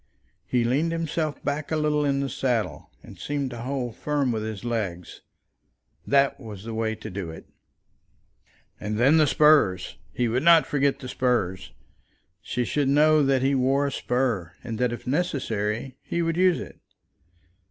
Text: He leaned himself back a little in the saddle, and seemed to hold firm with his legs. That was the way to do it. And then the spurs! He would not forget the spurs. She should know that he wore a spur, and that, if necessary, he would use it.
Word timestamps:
He 0.47 0.63
leaned 0.63 0.91
himself 0.91 1.43
back 1.45 1.71
a 1.71 1.75
little 1.77 2.03
in 2.03 2.21
the 2.21 2.27
saddle, 2.27 2.89
and 3.03 3.19
seemed 3.19 3.51
to 3.51 3.59
hold 3.61 3.95
firm 3.95 4.31
with 4.31 4.41
his 4.41 4.63
legs. 4.65 5.21
That 6.07 6.39
was 6.39 6.63
the 6.63 6.73
way 6.73 6.95
to 6.95 7.11
do 7.11 7.29
it. 7.29 7.45
And 8.79 8.97
then 8.97 9.17
the 9.17 9.27
spurs! 9.27 9.97
He 10.11 10.27
would 10.27 10.41
not 10.41 10.65
forget 10.65 10.97
the 10.97 11.07
spurs. 11.07 11.71
She 12.41 12.65
should 12.65 12.87
know 12.89 13.21
that 13.21 13.43
he 13.43 13.53
wore 13.53 13.85
a 13.85 13.91
spur, 13.91 14.53
and 14.63 14.79
that, 14.79 14.91
if 14.91 15.05
necessary, 15.05 15.99
he 16.01 16.23
would 16.23 16.35
use 16.35 16.59
it. 16.59 16.79